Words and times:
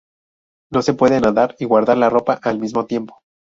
No 0.71 0.81
se 0.81 0.95
puede 0.95 1.21
nadar 1.21 1.55
y 1.59 1.65
guardar 1.65 1.95
la 1.99 2.09
ropa 2.09 2.33
al 2.41 2.57
mismo 2.57 2.87
tiempo 2.87 3.19